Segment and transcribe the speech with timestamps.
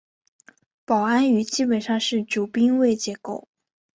[0.83, 3.47] 保安语基本上是主宾谓结构。